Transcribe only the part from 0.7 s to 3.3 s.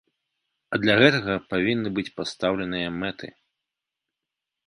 А для гэтага павінны быць пастаўленыя мэты.